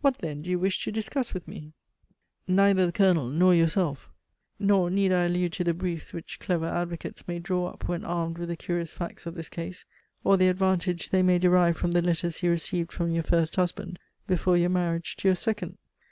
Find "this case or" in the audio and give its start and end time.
9.36-10.36